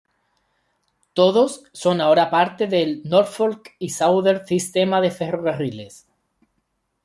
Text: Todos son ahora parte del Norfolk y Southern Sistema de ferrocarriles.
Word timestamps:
Todos 1.13 1.63
son 1.73 2.01
ahora 2.01 2.31
parte 2.31 2.65
del 2.65 3.03
Norfolk 3.05 3.75
y 3.77 3.89
Southern 3.91 4.47
Sistema 4.47 4.99
de 4.99 5.11
ferrocarriles. 5.11 6.07